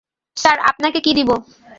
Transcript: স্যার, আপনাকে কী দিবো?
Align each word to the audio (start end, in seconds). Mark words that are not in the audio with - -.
স্যার, 0.37 0.57
আপনাকে 0.71 0.99
কী 1.01 1.11
দিবো? 1.13 1.35